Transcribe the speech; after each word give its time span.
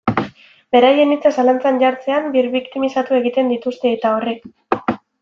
Beraien 0.75 1.11
hitza 1.15 1.31
zalantzan 1.43 1.77
jartzean 1.83 2.25
birbiktimizatu 2.37 3.19
egiten 3.19 3.53
dituzte, 3.55 3.93
eta 3.99 4.15
horrek. 4.15 4.95